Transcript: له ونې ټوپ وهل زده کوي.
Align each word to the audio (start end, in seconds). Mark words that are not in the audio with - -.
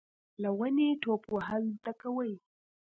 له 0.41 0.49
ونې 0.57 0.89
ټوپ 1.01 1.21
وهل 1.33 1.63
زده 1.77 1.93
کوي. 2.01 2.33